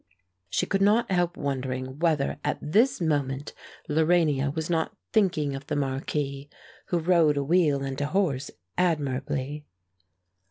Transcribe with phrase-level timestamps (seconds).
[0.49, 3.53] She could not help wondering whether at this moment
[3.87, 6.49] Lorania was not thinking of the marquis,
[6.87, 9.63] who rode a wheel and a horse admirably.